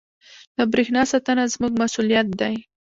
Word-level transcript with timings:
•د 0.57 0.57
برېښنا 0.71 1.03
ساتنه 1.11 1.43
زموږ 1.53 1.73
مسؤلیت 1.83 2.27
دی. 2.41 2.55